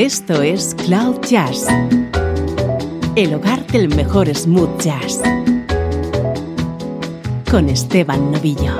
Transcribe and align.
Esto 0.00 0.40
es 0.40 0.74
Cloud 0.86 1.20
Jazz, 1.28 1.66
el 3.16 3.34
hogar 3.34 3.66
del 3.66 3.94
mejor 3.94 4.34
smooth 4.34 4.80
jazz, 4.80 5.20
con 7.50 7.68
Esteban 7.68 8.32
Novillo. 8.32 8.78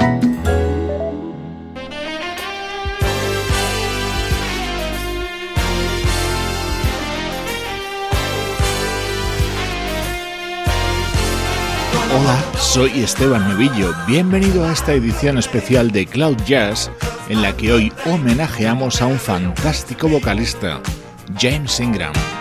Hola, 12.09 12.45
soy 12.59 13.03
Esteban 13.03 13.47
Novillo. 13.47 13.93
Bienvenido 14.07 14.65
a 14.65 14.73
esta 14.73 14.95
edición 14.95 15.37
especial 15.37 15.91
de 15.91 16.07
Cloud 16.07 16.39
Jazz 16.47 16.91
en 17.31 17.43
la 17.43 17.57
que 17.57 17.73
hoy 17.73 17.93
homenajeamos 18.07 19.01
a 19.03 19.07
un 19.07 19.19
fantástico 19.19 20.09
vocalista, 20.09 20.81
James 21.37 21.81
Ingram. 21.81 22.40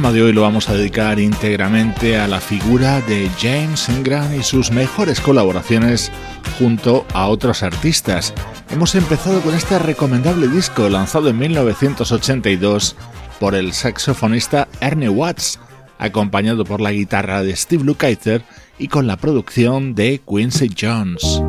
Programa 0.00 0.16
de 0.16 0.22
hoy 0.22 0.32
lo 0.32 0.40
vamos 0.40 0.70
a 0.70 0.74
dedicar 0.74 1.18
íntegramente 1.18 2.16
a 2.16 2.26
la 2.26 2.40
figura 2.40 3.02
de 3.02 3.28
James 3.38 3.86
Ingram 3.90 4.34
y 4.34 4.42
sus 4.42 4.70
mejores 4.70 5.20
colaboraciones 5.20 6.10
junto 6.58 7.04
a 7.12 7.26
otros 7.26 7.62
artistas. 7.62 8.32
Hemos 8.70 8.94
empezado 8.94 9.42
con 9.42 9.54
este 9.54 9.78
recomendable 9.78 10.48
disco 10.48 10.88
lanzado 10.88 11.28
en 11.28 11.36
1982 11.36 12.96
por 13.38 13.54
el 13.54 13.74
saxofonista 13.74 14.68
Ernie 14.80 15.10
Watts, 15.10 15.60
acompañado 15.98 16.64
por 16.64 16.80
la 16.80 16.92
guitarra 16.92 17.42
de 17.42 17.54
Steve 17.54 17.84
Lukather 17.84 18.42
y 18.78 18.88
con 18.88 19.06
la 19.06 19.18
producción 19.18 19.94
de 19.94 20.22
Quincy 20.26 20.70
Jones. 20.80 21.42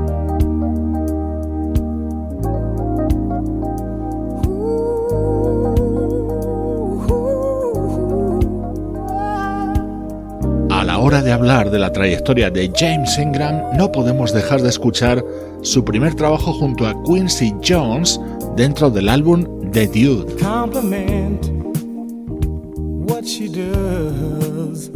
De 11.20 11.34
hablar 11.34 11.70
de 11.70 11.78
la 11.78 11.92
trayectoria 11.92 12.50
de 12.50 12.72
James 12.74 13.18
Ingram, 13.20 13.76
no 13.76 13.92
podemos 13.92 14.32
dejar 14.32 14.62
de 14.62 14.70
escuchar 14.70 15.22
su 15.62 15.84
primer 15.84 16.16
trabajo 16.16 16.54
junto 16.54 16.88
a 16.88 17.04
Quincy 17.04 17.54
Jones 17.62 18.18
dentro 18.56 18.90
del 18.90 19.10
álbum 19.10 19.70
The 19.72 19.88
Dude. 19.88 20.36
What 23.08 23.26
she 23.26 23.50
does. 23.50 24.90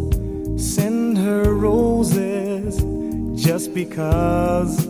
Send 0.55 1.17
her 1.17 1.53
roses 1.53 2.77
just 3.35 3.73
because. 3.73 4.87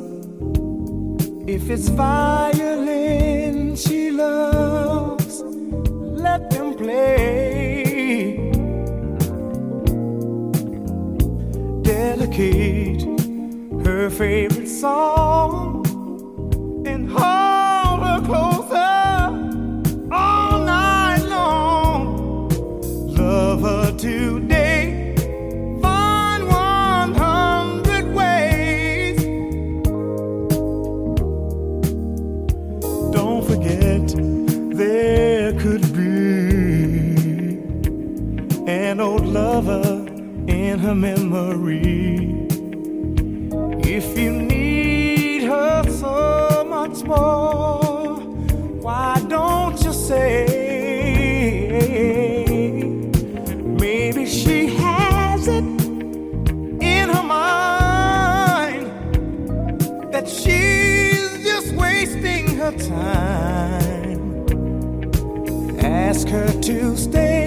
If 1.48 1.72
it's 1.72 1.90
violin 1.90 3.76
she 3.76 4.12
loves, 4.12 5.42
let 5.42 6.52
them 6.52 6.76
play. 6.76 8.45
Dedicate 11.96 13.04
her 13.86 14.10
favorite 14.10 14.68
song 14.68 15.86
and 16.86 17.10
hold 17.10 18.02
her 18.06 18.22
closer 18.26 20.12
all 20.14 20.66
night 20.66 21.24
long. 21.30 22.50
Love 23.16 23.62
her 23.62 23.98
today. 23.98 24.55
Her 40.86 40.94
memory. 40.94 42.48
If 43.82 44.16
you 44.16 44.32
need 44.32 45.42
her 45.44 45.84
so 45.90 46.64
much 46.70 47.04
more, 47.04 48.20
why 48.86 49.20
don't 49.28 49.82
you 49.84 49.92
say? 49.92 50.46
Maybe 53.84 54.28
she 54.28 54.68
has 54.76 55.48
it 55.48 55.64
in 56.94 57.10
her 57.16 57.24
mind 57.24 58.86
that 60.14 60.30
she's 60.30 61.44
just 61.44 61.74
wasting 61.74 62.58
her 62.58 62.74
time. 62.78 64.22
Ask 65.80 66.28
her 66.28 66.52
to 66.62 66.96
stay 66.96 67.45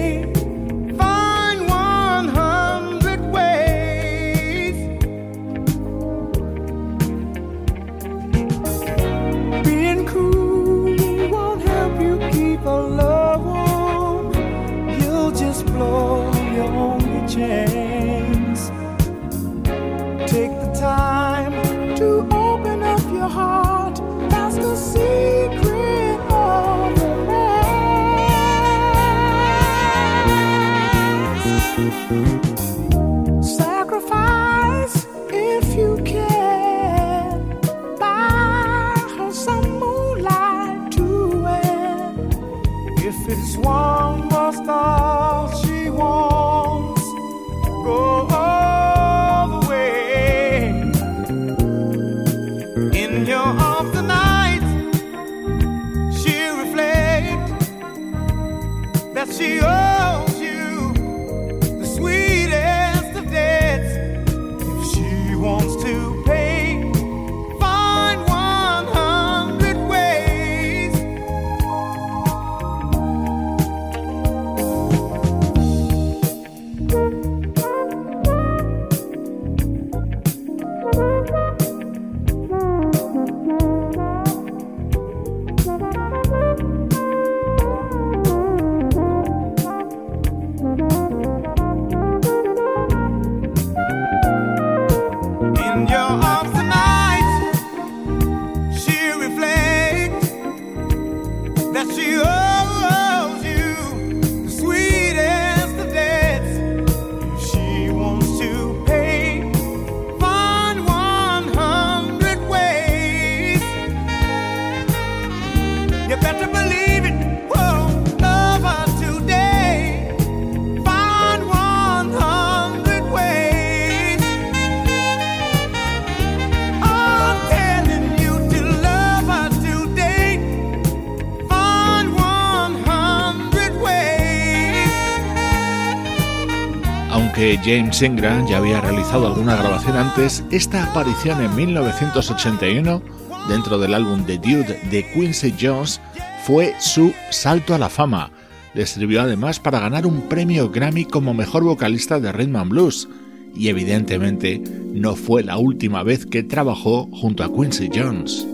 James 137.63 138.01
Ingram 138.01 138.47
ya 138.47 138.57
había 138.57 138.81
realizado 138.81 139.27
alguna 139.27 139.55
grabación 139.55 139.97
antes, 139.97 140.43
esta 140.51 140.83
aparición 140.83 141.41
en 141.43 141.55
1981 141.55 143.01
dentro 143.49 143.77
del 143.77 143.93
álbum 143.93 144.23
The 144.25 144.37
Dude 144.37 144.79
de 144.89 145.05
Quincy 145.13 145.53
Jones 145.59 145.99
fue 146.45 146.75
su 146.79 147.13
salto 147.31 147.73
a 147.73 147.77
la 147.77 147.89
fama. 147.89 148.31
Le 148.73 148.85
sirvió 148.85 149.21
además 149.21 149.59
para 149.59 149.79
ganar 149.79 150.05
un 150.05 150.29
premio 150.29 150.69
Grammy 150.69 151.05
como 151.05 151.33
mejor 151.33 151.63
vocalista 151.63 152.19
de 152.19 152.31
rhythm 152.31 152.55
and 152.55 152.69
blues 152.71 153.09
y 153.55 153.69
evidentemente 153.69 154.61
no 154.93 155.15
fue 155.15 155.43
la 155.43 155.57
última 155.57 156.03
vez 156.03 156.25
que 156.25 156.43
trabajó 156.43 157.09
junto 157.11 157.43
a 157.43 157.53
Quincy 157.53 157.89
Jones. 157.93 158.47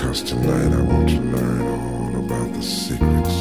Tonight. 0.00 0.72
I 0.72 0.80
want 0.80 1.10
to 1.10 1.20
learn 1.20 1.60
all 1.60 2.16
about 2.16 2.50
the 2.54 2.62
secrets 2.62 3.39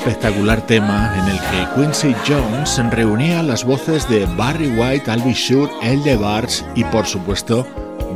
espectacular 0.00 0.66
tema 0.66 1.12
en 1.14 1.28
el 1.28 1.38
que 1.38 1.74
Quincy 1.74 2.16
Jones 2.26 2.80
reunía 2.90 3.42
las 3.42 3.64
voces 3.64 4.08
de 4.08 4.24
Barry 4.34 4.68
White, 4.68 5.10
Alvy 5.10 5.34
Shure, 5.34 5.70
Elde 5.82 6.16
Barge 6.16 6.64
y 6.74 6.84
por 6.84 7.04
supuesto 7.04 7.66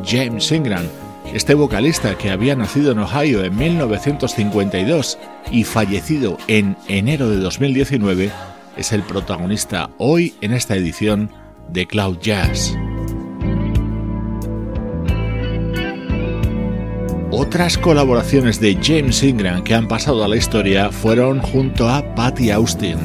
James 0.03 0.51
Ingram. 0.51 0.87
Este 1.35 1.53
vocalista 1.53 2.17
que 2.17 2.31
había 2.31 2.57
nacido 2.57 2.93
en 2.93 3.01
Ohio 3.01 3.45
en 3.45 3.55
1952 3.57 5.19
y 5.51 5.65
fallecido 5.65 6.39
en 6.49 6.75
enero 6.89 7.29
de 7.29 7.37
2019 7.37 8.31
es 8.79 8.93
el 8.93 9.03
protagonista 9.03 9.91
hoy 9.99 10.35
en 10.41 10.55
esta 10.55 10.77
edición 10.77 11.31
de 11.69 11.87
Cloud 11.87 12.19
Jazz. 12.21 12.75
Otras 17.47 17.77
colaboraciones 17.77 18.59
de 18.59 18.75
James 18.83 19.23
Ingram 19.23 19.63
que 19.63 19.75
han 19.75 19.87
pasado 19.87 20.25
a 20.25 20.29
la 20.29 20.37
historia 20.37 20.91
fueron 20.91 21.41
junto 21.41 21.87
a 21.87 22.03
Patty 22.15 22.51
Austin. 22.51 22.99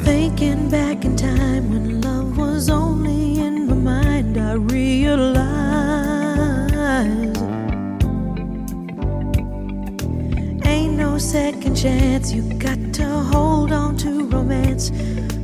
second 11.18 11.76
chance. 11.76 12.32
You 12.32 12.42
got 12.58 12.94
to 12.94 13.04
hold 13.04 13.72
on 13.72 13.94
to 13.98 14.26
romance. 14.30 14.88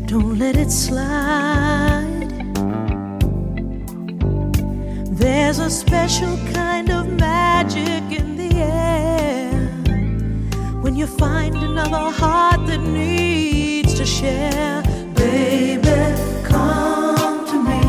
Don't 0.07 0.39
let 0.39 0.57
it 0.57 0.71
slide. 0.71 2.29
There's 5.11 5.59
a 5.59 5.69
special 5.69 6.39
kind 6.55 6.91
of 6.91 7.07
magic 7.13 8.06
when 10.83 10.95
you 10.95 11.07
find 11.07 11.57
another 11.57 12.11
heart 12.11 12.67
that 12.67 12.81
needs 12.81 13.95
to 13.95 14.07
share. 14.07 14.83
Baby, 15.15 15.99
come 16.45 17.47
to 17.51 17.57
me. 17.71 17.83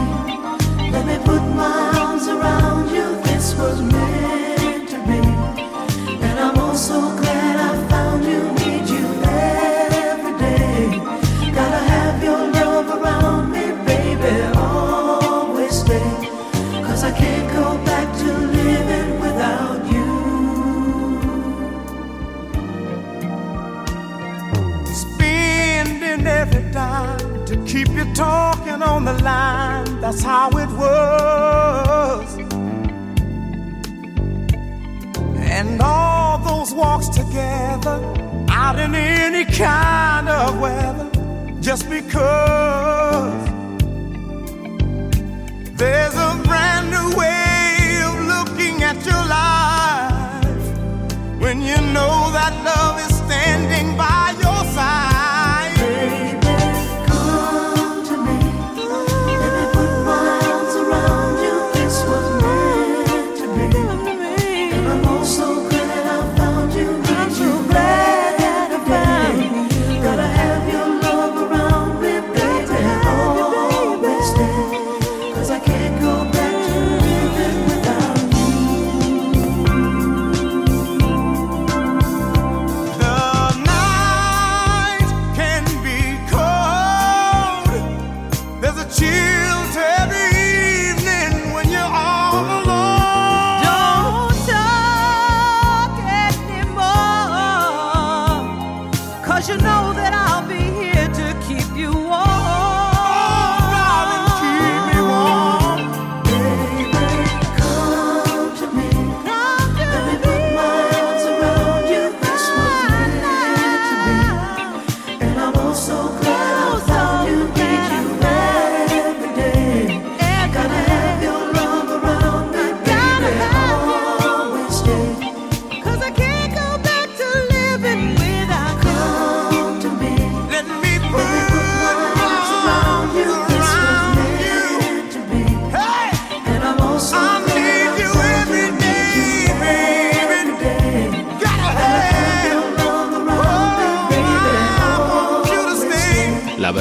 Let 0.91 1.05
me 1.05 1.17
put 1.23 1.41
my 1.55 1.91
arms 1.95 2.27
around 2.27 2.89
you. 2.95 3.21
This 3.23 3.55
was 3.55 3.81
meant 3.81 4.16
to 27.47 27.55
keep 27.63 27.87
you 27.89 28.03
talking 28.13 28.81
on 28.81 29.05
the 29.05 29.13
line. 29.23 30.01
That's 30.01 30.21
how 30.21 30.49
it 30.49 30.69
was. 30.83 32.37
And 35.57 35.81
all 35.81 36.39
those 36.39 36.73
walks 36.73 37.07
together 37.07 38.03
out 38.49 38.77
in 38.77 38.93
any 38.93 39.45
kind 39.45 40.27
of 40.27 40.59
weather 40.59 41.09
just 41.61 41.89
because 41.89 43.49
there's 45.77 46.15
a 46.15 46.41
brand 46.43 46.91
new 46.91 47.15
way 47.15 48.01
of 48.07 48.15
looking 48.33 48.83
at 48.83 48.97
your 49.05 49.25
life 49.39 50.67
when 51.39 51.61
you 51.61 51.77
know 51.95 52.29
that 52.37 52.53
love 52.65 52.99
is 52.99 53.15
standing 53.15 53.95
by 53.95 54.35
your 54.43 54.65
side. 54.73 55.06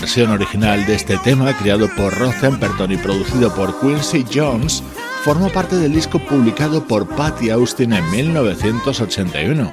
Versión 0.07 0.31
original 0.31 0.87
de 0.87 0.95
este 0.95 1.19
tema, 1.19 1.53
creado 1.59 1.89
por 1.97 2.17
Rod 2.17 2.33
Temperton 2.41 2.93
y 2.93 2.97
producido 2.97 3.53
por 3.53 3.81
Quincy 3.81 4.25
Jones, 4.33 4.81
formó 5.25 5.49
parte 5.49 5.75
del 5.75 5.93
disco 5.93 6.21
publicado 6.21 6.87
por 6.87 7.09
Patty 7.09 7.51
Austin 7.51 7.93
en 7.93 8.09
1981. 8.13 9.73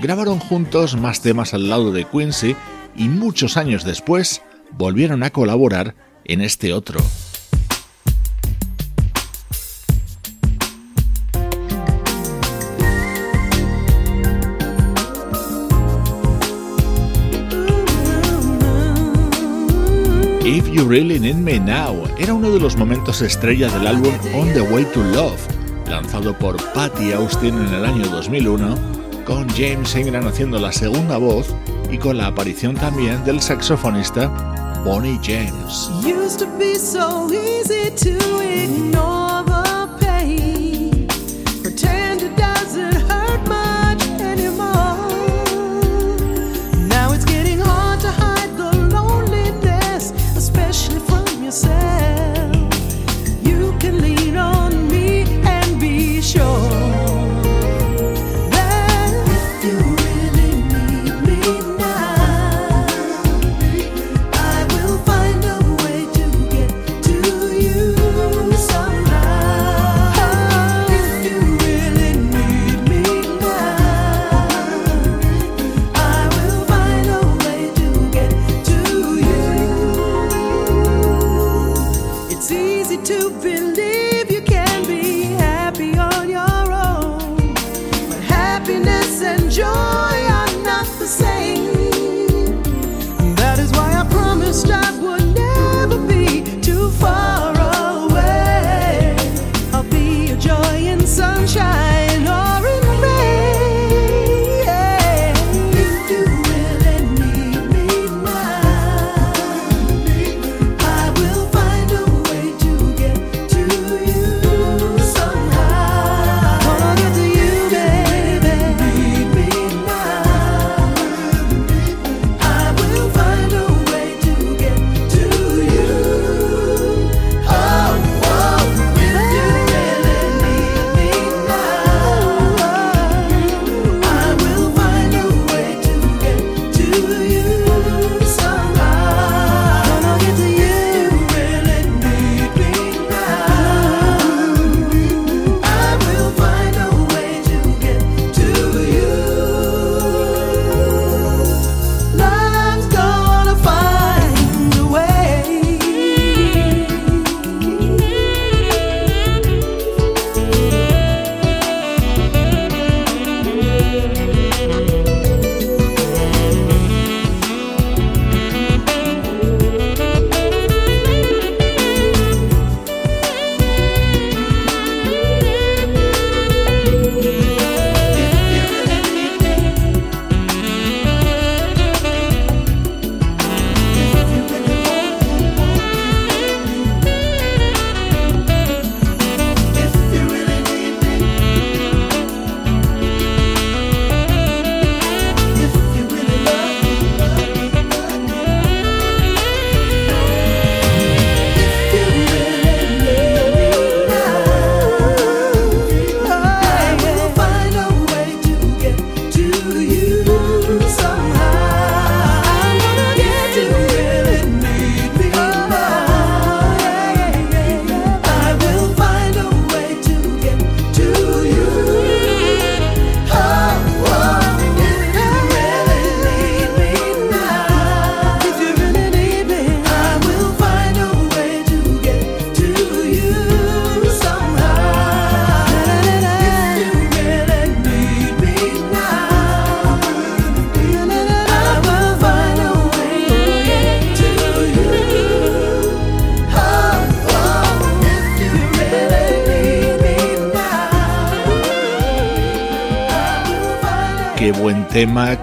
Grabaron 0.00 0.40
juntos 0.40 0.96
más 0.96 1.20
temas 1.20 1.54
al 1.54 1.68
lado 1.68 1.92
de 1.92 2.04
Quincy 2.04 2.56
y 2.96 3.08
muchos 3.08 3.56
años 3.56 3.84
después 3.84 4.42
volvieron 4.72 5.22
a 5.22 5.30
colaborar 5.30 5.94
en 6.24 6.40
este 6.40 6.72
otro. 6.72 6.98
Really 20.88 21.20
Need 21.20 21.36
Me 21.36 21.60
Now 21.60 22.04
era 22.16 22.32
uno 22.32 22.50
de 22.50 22.58
los 22.58 22.74
momentos 22.78 23.20
estrella 23.20 23.68
del 23.68 23.86
álbum 23.86 24.14
On 24.34 24.50
the 24.54 24.62
Way 24.62 24.86
to 24.94 25.02
Love, 25.12 25.38
lanzado 25.86 26.32
por 26.38 26.56
Patty 26.72 27.12
Austin 27.12 27.58
en 27.58 27.74
el 27.74 27.84
año 27.84 28.06
2001, 28.06 28.74
con 29.26 29.46
James 29.50 29.94
Ingram 29.94 30.26
haciendo 30.26 30.58
la 30.58 30.72
segunda 30.72 31.18
voz 31.18 31.54
y 31.90 31.98
con 31.98 32.16
la 32.16 32.28
aparición 32.28 32.74
también 32.74 33.22
del 33.26 33.42
saxofonista 33.42 34.28
Bonnie 34.82 35.20
James. 35.22 35.90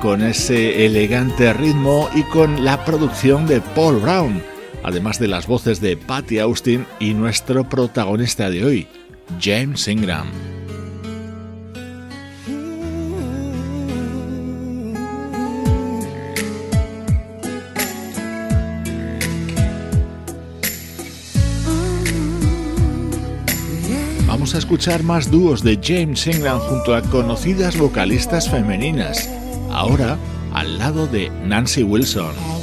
Con 0.02 0.22
ese 0.22 0.86
elegante 0.86 1.54
ritmo 1.54 2.10
y 2.14 2.24
con 2.24 2.66
la 2.66 2.84
producción 2.84 3.48
de 3.48 3.62
Paul 3.62 4.02
Brown, 4.02 4.44
además 4.84 5.18
de 5.18 5.30
las 5.30 5.48
voces 5.48 5.80
de 5.80 5.96
Patty 5.96 6.40
Austin 6.40 6.86
y 7.00 7.14
nuestro 7.14 7.64
protagonista 7.64 8.50
de 8.50 8.66
hoy, 8.66 8.88
James 9.40 9.88
Ingram. 9.88 10.28
a 24.54 24.60
escuchar 24.60 25.02
más 25.02 25.32
dúos 25.32 25.64
de 25.64 25.80
James 25.84 26.28
Ingram 26.28 26.60
junto 26.60 26.94
a 26.94 27.02
conocidas 27.02 27.78
vocalistas 27.78 28.48
femeninas, 28.48 29.28
ahora 29.86 30.18
al 30.52 30.80
lado 30.80 31.06
de 31.06 31.30
Nancy 31.46 31.84
Wilson. 31.84 32.55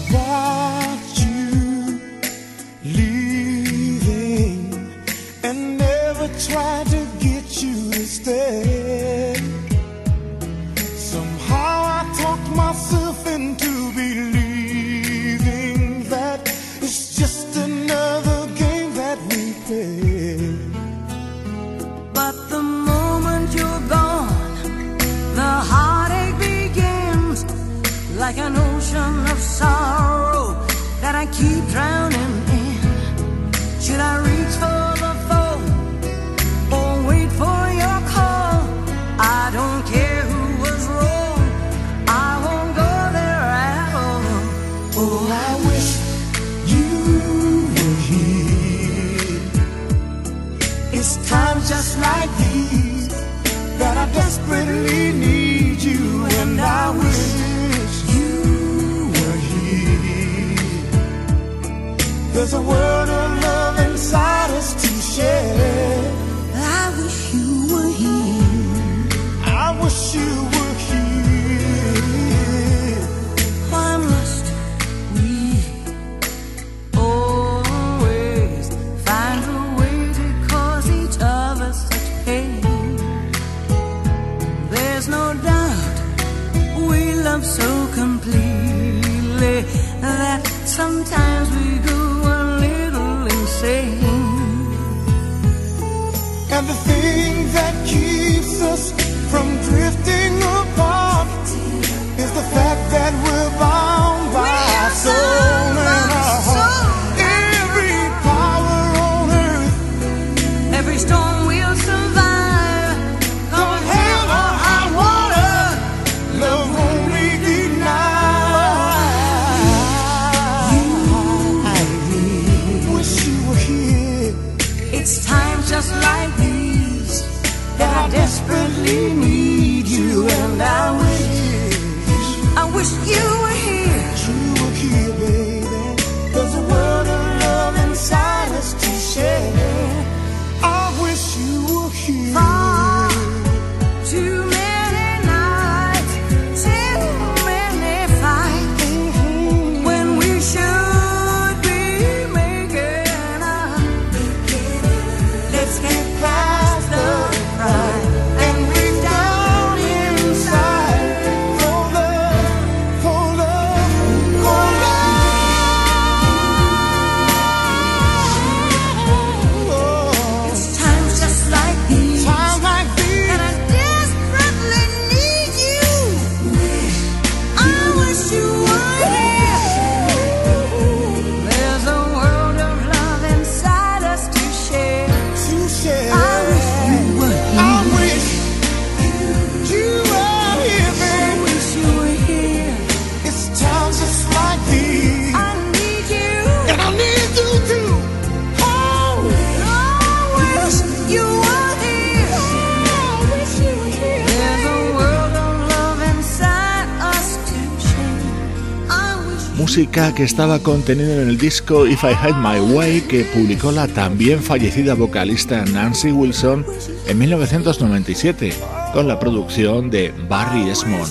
Música 209.73 210.15
que 210.15 210.25
estaba 210.25 210.59
contenida 210.59 211.23
en 211.23 211.31
el 211.31 211.39
disco 211.39 211.87
If 211.87 212.05
I 212.05 212.09
Had 212.09 212.37
My 212.43 212.61
Way 212.75 213.01
que 213.09 213.25
publicó 213.25 213.73
la 213.73 213.89
también 213.89 214.43
fallecida 214.43 214.93
vocalista 214.93 215.65
Nancy 215.65 216.13
Wilson 216.13 216.67
en 217.07 217.19
1997 217.19 218.53
con 218.93 219.09
la 219.09 219.19
producción 219.19 219.89
de 219.89 220.13
Barry 220.29 220.69
Esmond. 220.69 221.09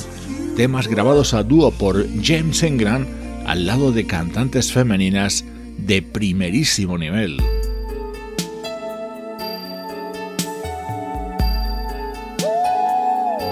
Temas 0.56 0.88
grabados 0.88 1.34
a 1.34 1.42
dúo 1.42 1.72
por 1.72 2.06
James 2.22 2.62
Ingram 2.62 3.08
al 3.48 3.66
lado 3.66 3.92
de 3.92 4.06
cantantes 4.06 4.72
femeninas 4.72 5.44
de 5.80 6.04
primerísimo 6.04 7.00
nivel. 7.00 7.38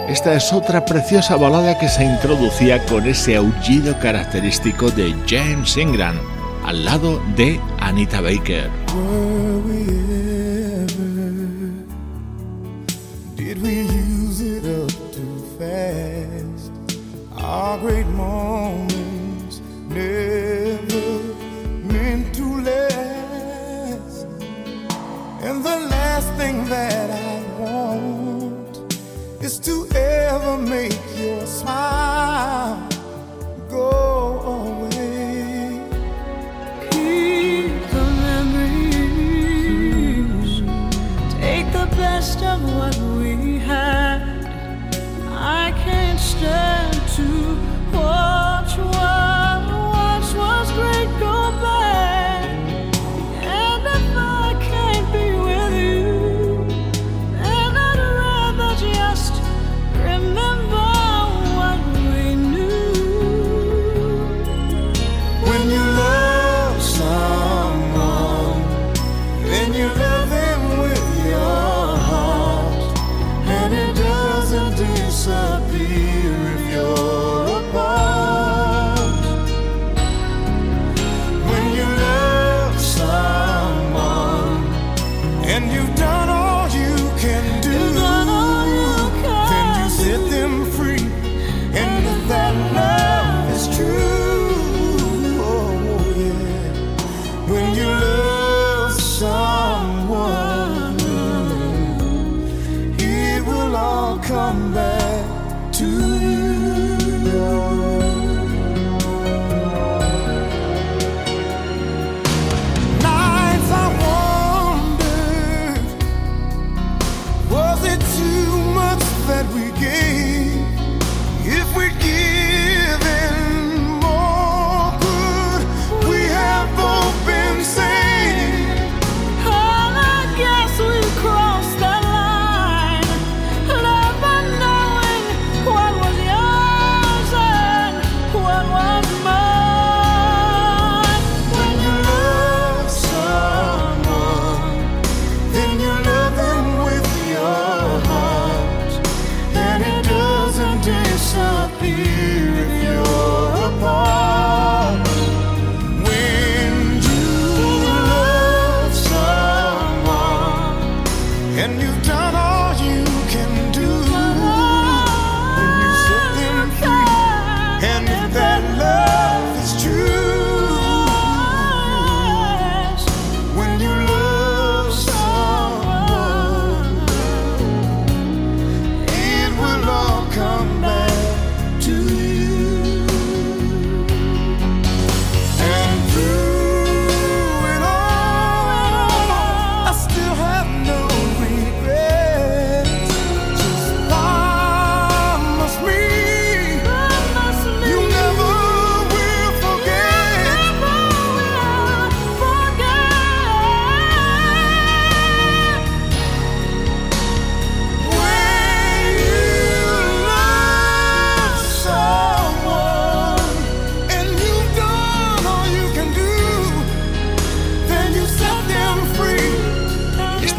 Esta 0.10 0.34
es 0.34 0.52
otra 0.52 0.86
preciosa 0.86 1.36
balada 1.36 1.78
que 1.78 1.88
se 1.88 2.04
introducía 2.04 2.84
con 2.88 3.06
ese 3.06 3.36
aullido 3.36 4.00
característico 4.00 4.90
de 4.90 5.14
James 5.28 5.78
Ingram 5.78 6.20
al 6.66 6.84
lado 6.84 7.22
de 7.36 7.60
Anita 7.80 8.20
Baker. 8.20 8.72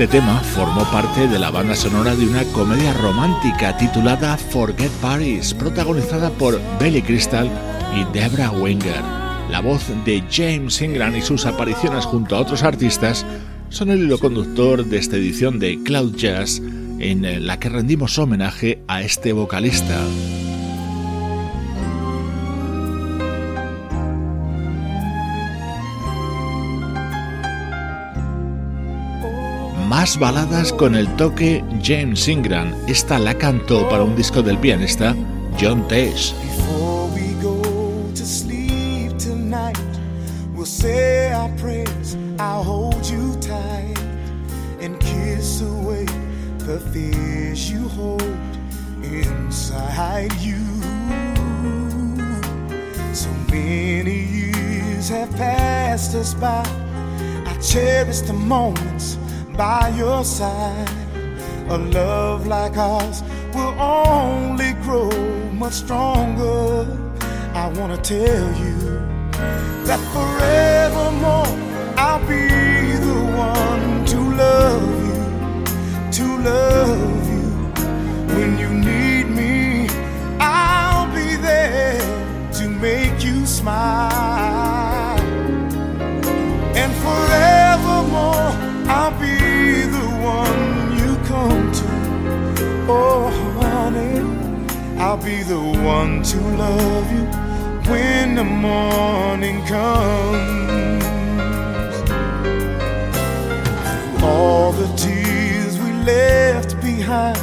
Este 0.01 0.17
tema 0.19 0.41
formó 0.41 0.83
parte 0.91 1.29
de 1.29 1.39
la 1.39 1.51
banda 1.51 1.75
sonora 1.75 2.17
de 2.17 2.27
una 2.27 2.43
comedia 2.55 2.95
romántica 2.95 3.77
titulada 3.77 4.39
Forget 4.39 4.91
Paris, 4.93 5.53
protagonizada 5.53 6.31
por 6.31 6.59
Billy 6.81 7.03
Crystal 7.03 7.51
y 7.95 8.11
Debra 8.11 8.51
Winger. 8.51 9.03
La 9.51 9.61
voz 9.61 9.85
de 10.07 10.25
James 10.31 10.81
Ingram 10.81 11.15
y 11.17 11.21
sus 11.21 11.45
apariciones 11.45 12.07
junto 12.07 12.35
a 12.35 12.41
otros 12.41 12.63
artistas 12.63 13.27
son 13.69 13.91
el 13.91 14.05
hilo 14.05 14.19
conductor 14.19 14.87
de 14.87 14.97
esta 14.97 15.17
edición 15.17 15.59
de 15.59 15.83
Cloud 15.83 16.17
Jazz 16.17 16.63
en 16.99 17.47
la 17.47 17.61
que 17.61 17.69
rendimos 17.69 18.19
homenaje 18.19 18.83
a 18.89 19.03
este 19.03 19.35
vocalista. 19.35 19.99
Más 29.91 30.21
baladas 30.21 30.73
con 30.73 30.95
el 30.95 31.09
toque 31.17 31.65
James 31.83 32.29
Ingram. 32.29 32.73
Esta 32.87 33.19
la 33.19 33.35
cantó 33.35 33.89
para 33.89 34.05
un 34.05 34.15
disco 34.15 34.41
del 34.41 34.57
pianista 34.57 35.17
John 35.61 35.87
Tesh. 35.89 36.33
I'll 42.39 42.65
hold 42.65 43.05
you 43.07 43.37
tight 43.39 43.99
and 44.81 44.99
kiss 44.99 45.61
away 45.61 46.07
the 46.57 46.81
fears 46.91 47.71
you 47.71 47.87
hold 47.87 48.23
inside 49.03 50.33
you. 50.41 50.65
So 53.13 53.29
many 53.51 54.25
years 54.25 55.11
have 55.11 55.31
passed 55.37 56.15
us 56.15 56.33
by. 56.33 56.65
I 57.45 57.59
cherish 57.61 58.23
the 58.23 58.33
moments 58.33 59.19
by 59.61 59.93
your 59.95 60.25
side. 60.25 60.89
A 61.69 61.77
love 61.77 62.47
like 62.47 62.79
ours 62.79 63.23
will 63.55 63.75
only 63.79 64.73
grow 64.85 65.11
much 65.53 65.75
stronger. 65.85 66.87
I 67.53 67.67
wanna 67.77 67.99
tell 67.99 68.47
you 68.65 68.79
that 69.89 70.01
forevermore 70.15 71.53
I'll 72.05 72.25
be 72.35 72.47
the 73.09 73.21
one 73.51 74.07
to 74.13 74.19
love 74.45 74.97
you, 75.09 75.21
to 76.19 76.27
love 76.51 77.23
you. 77.35 77.49
When 78.37 78.51
you 78.63 78.71
need 78.91 79.27
me, 79.41 79.89
I'll 80.41 81.09
be 81.21 81.37
there 81.37 82.01
to 82.59 82.65
make 82.87 83.23
you 83.23 83.45
smile. 83.45 85.21
And 86.81 86.91
forevermore 87.05 87.60
Oh, 92.93 93.31
honey, 93.61 94.19
I'll 94.99 95.17
be 95.17 95.45
the 95.45 95.61
one 95.95 96.23
to 96.25 96.39
love 96.65 97.07
you 97.17 97.25
when 97.91 98.35
the 98.35 98.43
morning 98.43 99.65
comes. 99.65 101.05
Through 103.87 104.27
all 104.27 104.73
the 104.73 104.89
tears 104.97 105.79
we 105.79 105.93
left 106.15 106.81
behind, 106.83 107.37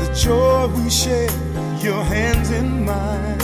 the 0.00 0.08
joy 0.14 0.68
we 0.76 0.88
shared, 0.88 1.34
your 1.82 2.02
hands 2.04 2.50
in 2.50 2.86
mine, 2.86 3.42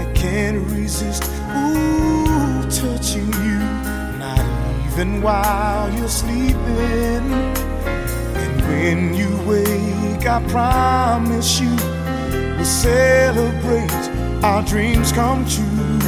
I 0.00 0.02
can't 0.14 0.60
resist. 0.72 1.22
Ooh, 1.56 2.62
touching 2.80 3.32
you, 3.46 3.58
not 4.18 4.44
even 4.86 5.22
while 5.22 5.88
you're 5.94 6.08
sleeping. 6.08 7.26
And 8.42 8.52
when 8.68 9.14
you 9.14 9.30
wake, 9.48 10.01
I 10.26 10.40
promise 10.48 11.60
you 11.60 11.74
we'll 12.56 12.64
celebrate 12.64 13.90
our 14.44 14.62
dreams 14.62 15.10
come 15.10 15.44
true. 15.46 15.98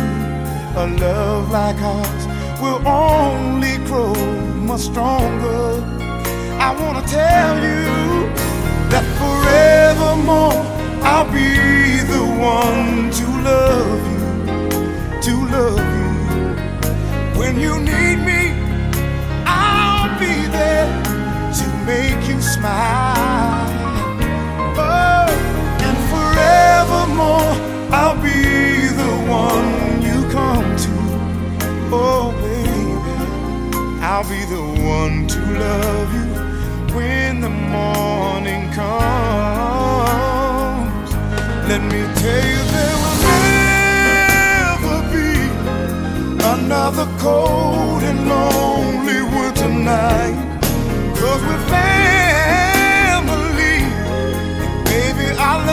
A 0.76 0.86
love 0.98 1.50
like 1.50 1.80
ours 1.82 2.26
will 2.60 2.86
only 2.86 3.76
grow 3.86 4.14
much 4.54 4.82
stronger. 4.82 5.82
I 6.60 6.74
wanna 6.80 7.04
tell 7.06 7.56
you 7.56 8.30
that 8.90 9.04
forevermore 9.18 10.62
I'll 11.02 11.30
be 11.32 11.98
the 12.14 12.24
one 12.40 13.10
to 13.18 13.26
love 13.50 14.02
you, 14.12 15.22
to 15.22 15.34
love 15.56 15.86
you. 15.98 17.38
When 17.38 17.58
you 17.58 17.80
need 17.80 18.18
me, 18.30 18.42
I'll 19.44 20.18
be 20.20 20.46
there 20.48 20.86
to 21.58 21.66
make 21.84 22.28
you 22.28 22.40
smile. 22.40 23.63
Forevermore, 27.14 27.54
I'll 27.92 28.16
be 28.22 28.88
the 28.88 29.12
one 29.30 30.02
you 30.02 30.28
come 30.30 30.76
to. 30.84 30.92
Oh, 31.92 32.32
baby, 32.42 33.16
I'll 34.02 34.28
be 34.28 34.44
the 34.46 34.62
one 34.82 35.26
to 35.28 35.40
love 35.58 36.12
you 36.14 36.26
when 36.94 37.40
the 37.40 37.50
morning 37.50 38.70
comes. 38.72 39.14
Let 41.68 41.82
me 41.82 42.02
tell 42.20 42.44
you, 42.52 42.62
there 42.74 42.96
will 43.02 43.18
never 44.82 44.96
be 45.14 45.30
another 46.54 47.06
cold 47.18 48.02
and 48.02 48.28
lonely 48.28 49.20
winter 49.22 49.68
night. 49.68 50.36
Cause 51.16 51.42
we're 51.42 51.66
family, 51.68 53.34
and 54.62 54.74
baby, 54.84 55.26
I'll 55.38 55.64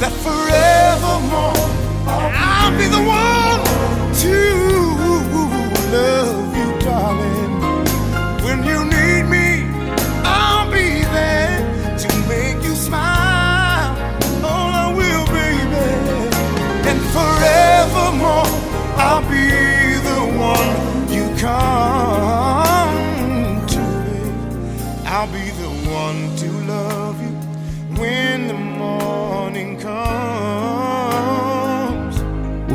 that 0.00 0.12
forevermore 0.24 1.56
I'll 2.06 2.76
be 2.76 2.86
the 2.86 3.00
one 3.00 3.60
to 4.22 4.36
love. 5.92 6.25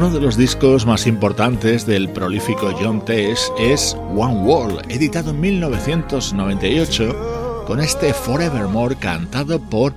Uno 0.02 0.10
de 0.10 0.20
los 0.20 0.36
discos 0.36 0.88
más 0.88 1.06
importantes 1.06 1.86
del 1.86 2.10
prolífico 2.10 2.76
John 2.82 3.06
Tesh 3.06 3.52
es 3.60 3.96
One 4.16 4.42
Wall, 4.42 4.82
editado 4.90 5.30
en 5.30 5.40
1998 5.40 7.66
con 7.68 7.80
este 7.80 8.12
Forevermore 8.12 8.96
cantado 8.96 9.62
por 9.62 9.94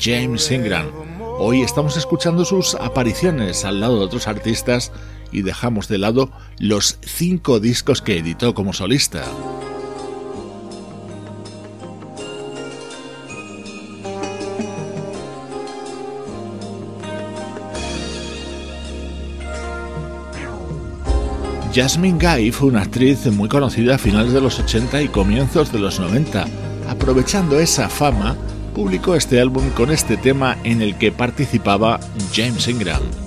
James 0.00 0.50
Ingram. 0.50 0.86
Hoy 1.38 1.60
estamos 1.60 1.98
escuchando 1.98 2.46
sus 2.46 2.74
apariciones 2.76 3.66
al 3.66 3.80
lado 3.80 3.98
de 3.98 4.06
otros 4.06 4.26
artistas 4.26 4.90
y 5.32 5.42
dejamos 5.42 5.86
de 5.86 5.98
lado 5.98 6.30
los 6.58 6.98
cinco 7.02 7.60
discos 7.60 8.00
que 8.00 8.16
editó 8.16 8.54
como 8.54 8.72
solista. 8.72 9.22
Jasmine 21.74 22.18
Guy 22.18 22.52
fue 22.52 22.68
una 22.68 22.82
actriz 22.82 23.26
muy 23.28 23.48
conocida 23.48 23.94
a 23.94 23.98
finales 23.98 24.34
de 24.34 24.42
los 24.42 24.58
80 24.58 25.00
y 25.00 25.08
comienzos 25.08 25.72
de 25.72 25.78
los 25.78 25.98
90. 25.98 26.44
Aprovechando 26.86 27.58
esa 27.58 27.88
fama, 27.88 28.36
publicó 28.74 29.14
este 29.14 29.40
álbum 29.40 29.70
con 29.70 29.90
este 29.90 30.18
tema 30.18 30.58
en 30.64 30.82
el 30.82 30.98
que 30.98 31.12
participaba 31.12 31.98
James 32.34 32.68
Ingram. 32.68 33.21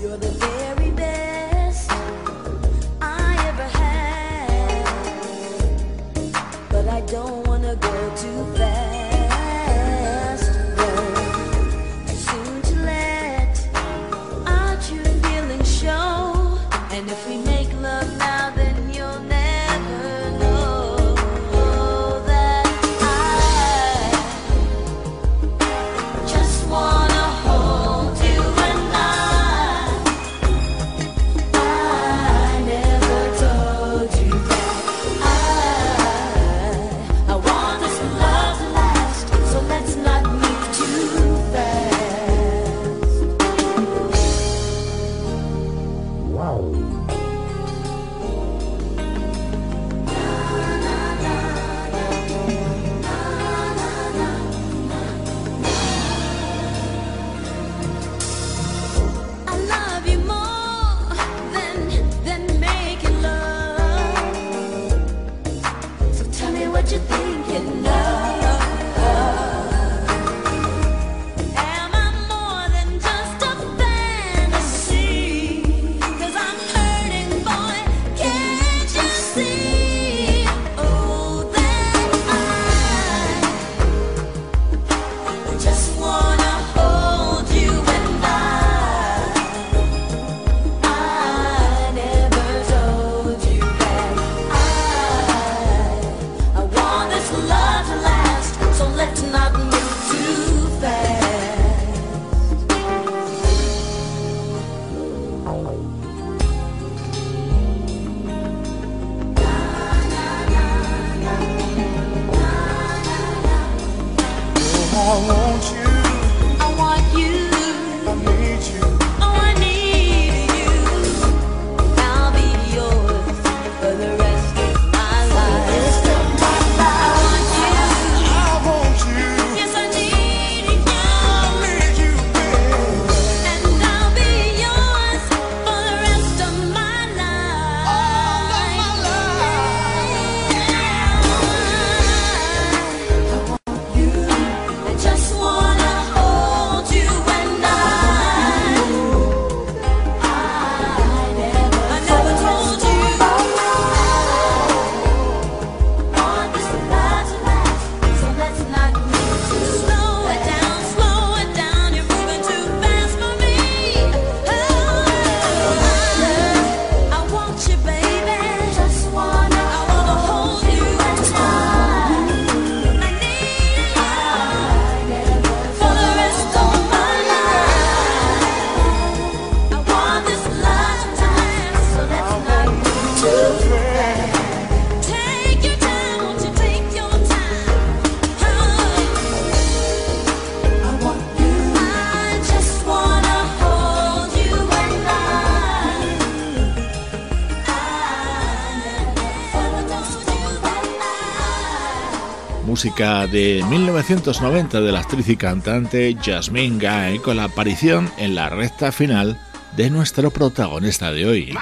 Música 202.85 203.25
de 203.25 203.63
1990 203.67 204.79
de 204.79 204.91
la 204.91 204.99
actriz 204.99 205.27
y 205.27 205.35
cantante 205.35 206.15
Jasmine 206.23 206.77
Guy 206.77 207.17
con 207.17 207.37
la 207.37 207.45
aparición 207.45 208.11
en 208.19 208.35
la 208.35 208.49
recta 208.49 208.91
final 208.91 209.39
de 209.75 209.89
nuestro 209.89 210.29
protagonista 210.29 211.11
de 211.11 211.25
hoy. 211.25 211.57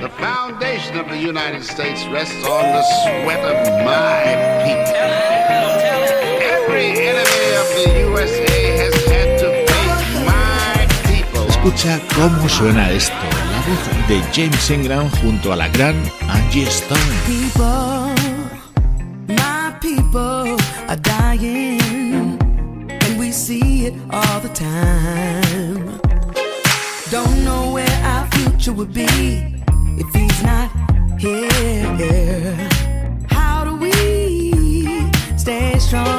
The 0.00 0.08
foundation 0.18 0.98
of 0.98 1.08
the 1.08 1.18
United 1.18 1.62
States 1.62 2.08
rests 2.10 2.42
on 2.46 2.62
the 2.72 2.82
sweat 3.04 3.44
of 3.44 3.84
my 3.84 4.24
people. 4.64 4.96
Every 6.40 6.96
enemy 6.96 7.52
of 7.60 7.68
the 7.76 8.00
USA 8.00 8.78
has 8.78 8.94
had 9.12 9.38
to 9.40 9.48
face 9.68 10.08
my 10.24 10.86
people. 11.04 11.46
Escucha 11.50 12.00
cómo 12.14 12.48
suena 12.48 12.90
esto, 12.92 13.12
la 13.52 13.60
voz 13.68 14.08
de 14.08 14.22
James 14.32 14.70
Ingram 14.70 15.10
junto 15.20 15.52
a 15.52 15.56
la 15.56 15.68
gran 15.68 16.02
Angie 16.30 16.62
Stone. 16.62 17.00
people 17.26 17.95
time. 24.76 26.00
Don't 27.10 27.44
know 27.44 27.72
where 27.76 27.98
our 28.12 28.26
future 28.36 28.72
would 28.72 28.92
be 28.92 29.08
if 30.02 30.08
he's 30.14 30.42
not 30.42 30.68
here. 31.18 32.68
How 33.28 33.64
do 33.64 33.72
we 33.76 33.92
stay 35.36 35.78
strong? 35.78 36.15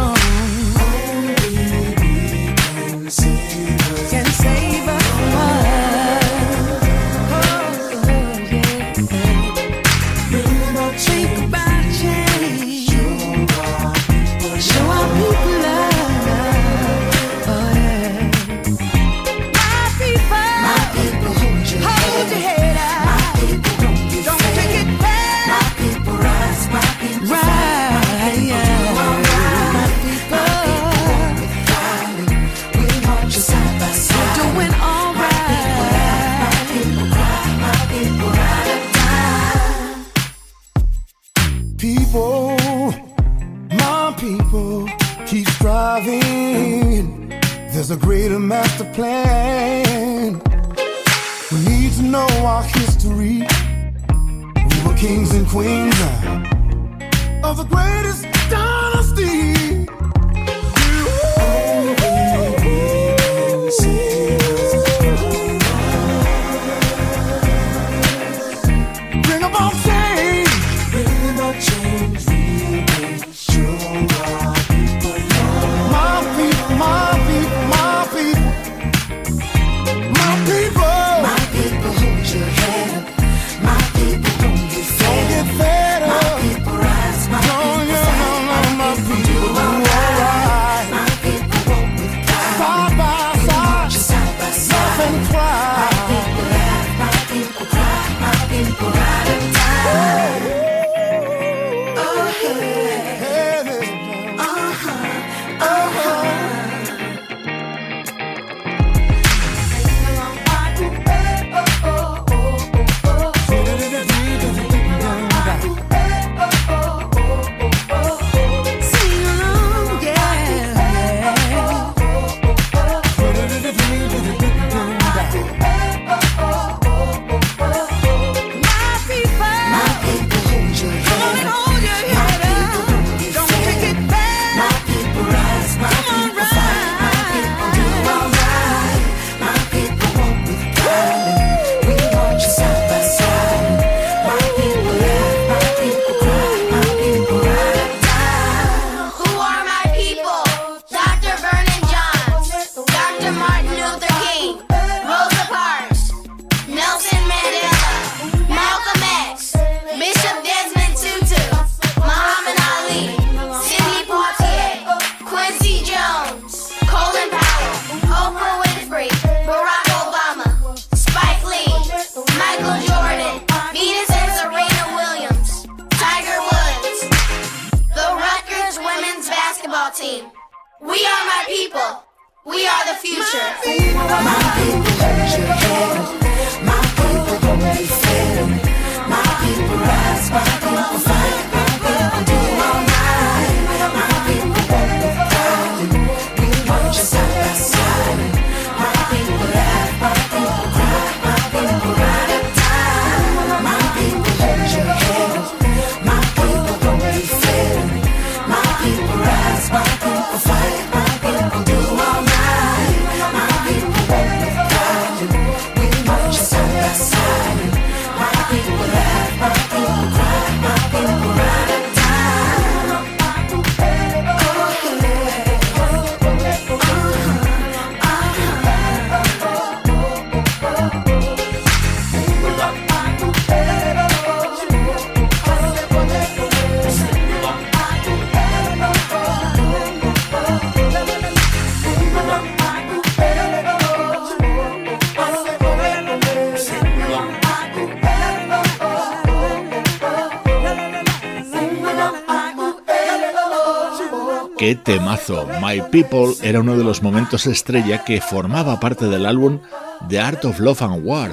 temazo 254.88 255.46
My 255.62 255.82
People 255.92 256.34
era 256.42 256.62
uno 256.62 256.78
de 256.78 256.84
los 256.86 257.04
momentos 257.04 257.46
estrella 257.46 258.06
que 258.06 258.22
formaba 258.22 258.80
parte 258.80 259.08
del 259.08 259.26
álbum 259.26 259.60
The 260.08 260.18
Art 260.18 260.46
of 260.46 260.62
Love 260.62 260.82
and 260.82 261.06
War, 261.06 261.32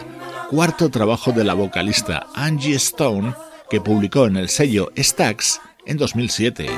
cuarto 0.51 0.91
trabajo 0.91 1.31
de 1.31 1.45
la 1.45 1.55
vocalista 1.55 2.27
Angie 2.35 2.75
Stone 2.75 3.33
que 3.71 3.81
publicó 3.81 4.27
en 4.27 4.39
el 4.39 4.49
sello 4.49 4.91
Stax 4.99 5.61
en 5.87 5.99
2007. 5.99 6.69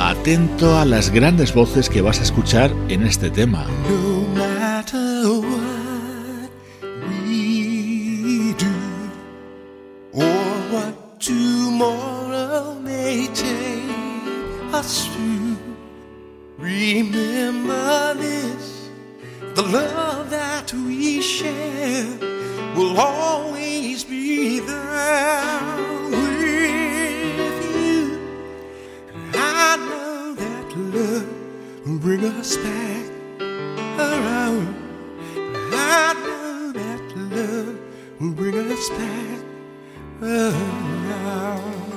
Atento 0.00 0.78
a 0.78 0.86
las 0.86 1.10
grandes 1.10 1.52
voces 1.52 1.90
que 1.90 2.00
vas 2.00 2.20
a 2.20 2.22
escuchar 2.22 2.72
en 2.88 3.02
este 3.02 3.28
tema. 3.28 3.66
to 14.82 15.56
remember 16.58 18.14
this 18.14 18.88
the 19.54 19.62
love 19.62 20.28
that 20.30 20.72
we 20.72 21.22
share 21.22 22.18
will 22.74 22.98
always 22.98 24.02
be 24.02 24.58
there 24.58 25.76
with 26.10 27.76
you. 27.76 28.18
I 29.34 29.76
know 29.76 30.34
that 30.34 30.76
love 30.76 31.28
will 31.86 31.98
bring 32.00 32.24
us 32.24 32.56
back 32.56 33.06
around. 34.00 34.74
I 35.72 36.12
know 36.24 36.72
that 36.72 37.16
love 37.16 37.78
will 38.20 38.32
bring 38.32 38.58
us 38.72 38.88
back 38.88 39.44
around. 40.22 41.91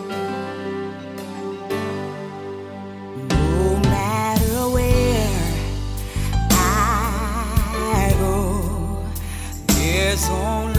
There's 10.16 10.75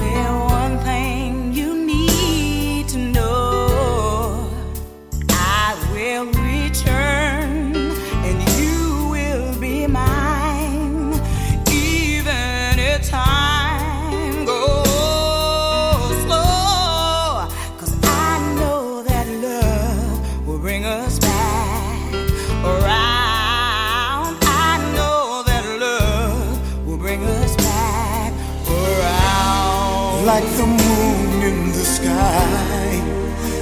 like 30.27 30.45
the 30.57 30.67
moon 30.67 31.43
in 31.43 31.69
the 31.69 31.85
sky 31.85 33.01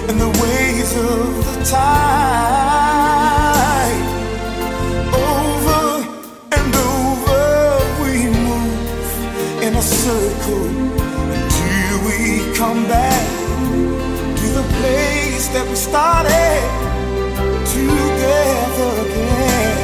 and 0.08 0.18
the 0.18 0.28
waves 0.40 0.96
of 0.96 1.44
the 1.44 1.64
tide. 1.70 2.94
Over 5.12 6.08
and 6.56 6.74
over 6.74 7.44
we 8.02 8.12
move 8.48 9.62
in 9.62 9.74
a 9.74 9.82
circle 9.82 10.66
until 11.36 11.94
we 12.08 12.18
come 12.56 12.86
back 12.88 13.26
to 14.40 14.46
the 14.58 14.64
place 14.78 15.48
that 15.48 15.66
we 15.68 15.76
started 15.76 16.64
together 17.74 18.90
again. 19.04 19.83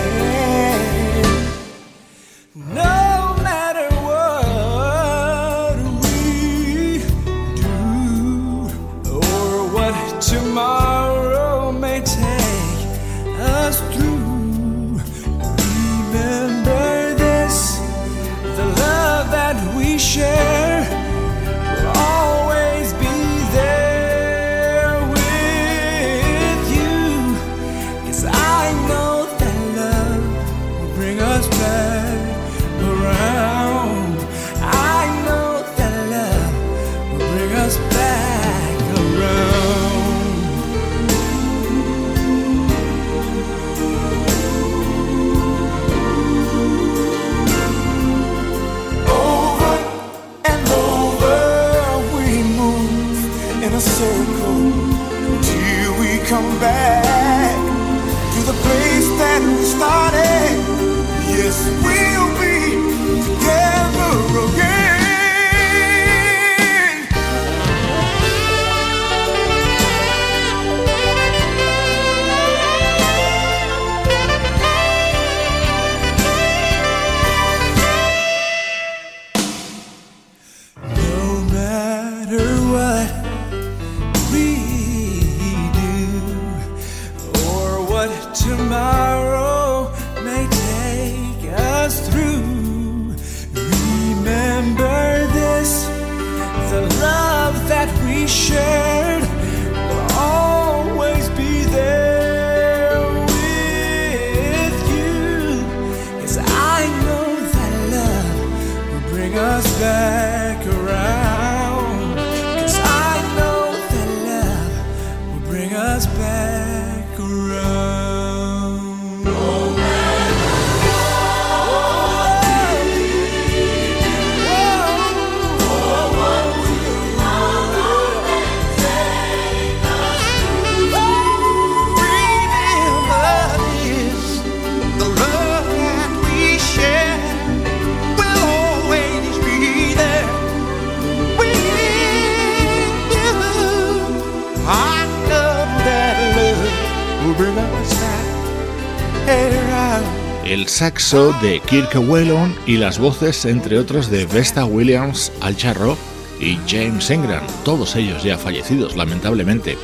De 151.01 151.63
Kirk 151.67 151.97
Whelan 151.97 152.55
y 152.67 152.77
las 152.77 152.99
voces, 152.99 153.47
entre 153.47 153.79
otros, 153.79 154.11
de 154.11 154.27
Vesta 154.27 154.67
Williams 154.67 155.33
al 155.41 155.57
charro 155.57 155.97
y 156.39 156.59
James 156.69 157.11
Ingram, 157.11 157.43
todos 157.65 157.97
ellos 157.97 158.23
ya 158.23 158.37
fallecidos, 158.37 158.97
lamentablemente. 158.97 159.79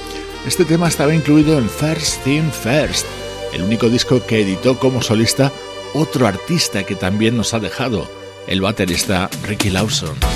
Este 0.47 0.67
tema 0.67 0.89
estaba 0.89 1.14
incluido 1.14 1.57
en 1.57 1.71
First 1.71 2.23
Thing 2.23 2.51
First, 2.51 3.07
el 3.55 3.62
único 3.62 3.89
disco 3.89 4.25
que 4.27 4.43
editó 4.43 4.79
como 4.79 5.01
solista 5.01 5.51
otro 5.95 6.27
artista 6.27 6.85
que 6.85 6.97
también 6.97 7.35
nos 7.35 7.55
ha 7.55 7.61
dejado, 7.61 8.07
el 8.47 8.61
baterista 8.61 9.31
Ricky 9.43 9.71
Lawson. 9.71 10.36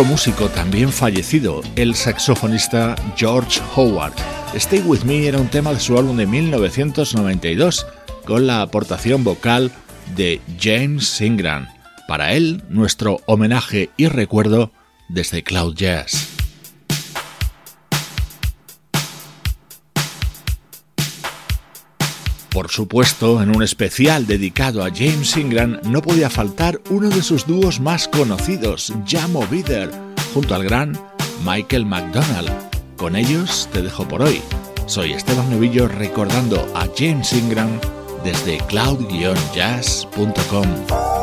Otro 0.00 0.12
músico 0.12 0.48
también 0.48 0.90
fallecido, 0.90 1.60
el 1.76 1.94
saxofonista 1.94 2.94
George 3.16 3.60
Howard. 3.76 4.14
Stay 4.54 4.80
With 4.80 5.02
Me 5.02 5.26
era 5.26 5.36
un 5.36 5.48
tema 5.48 5.74
de 5.74 5.80
su 5.80 5.98
álbum 5.98 6.16
de 6.16 6.26
1992, 6.26 7.86
con 8.24 8.46
la 8.46 8.62
aportación 8.62 9.24
vocal 9.24 9.70
de 10.16 10.40
James 10.58 11.20
Ingram. 11.20 11.68
Para 12.08 12.32
él, 12.32 12.62
nuestro 12.70 13.20
homenaje 13.26 13.90
y 13.98 14.06
recuerdo 14.06 14.72
desde 15.10 15.42
Cloud 15.42 15.74
Jazz. 15.74 16.39
Por 22.50 22.68
supuesto, 22.68 23.42
en 23.42 23.54
un 23.54 23.62
especial 23.62 24.26
dedicado 24.26 24.84
a 24.84 24.90
James 24.90 25.36
Ingram 25.36 25.78
no 25.84 26.02
podía 26.02 26.28
faltar 26.28 26.80
uno 26.90 27.08
de 27.08 27.22
sus 27.22 27.46
dúos 27.46 27.78
más 27.78 28.08
conocidos, 28.08 28.92
Jamo 29.06 29.46
Bider, 29.46 29.88
junto 30.34 30.56
al 30.56 30.64
gran 30.64 30.98
Michael 31.44 31.86
McDonald. 31.86 32.50
Con 32.96 33.14
ellos 33.14 33.68
te 33.72 33.82
dejo 33.82 34.08
por 34.08 34.22
hoy. 34.22 34.42
Soy 34.86 35.12
Esteban 35.12 35.48
Novillo 35.50 35.86
recordando 35.86 36.68
a 36.74 36.88
James 36.96 37.32
Ingram 37.32 37.70
desde 38.24 38.58
cloud-jazz.com. 38.66 41.19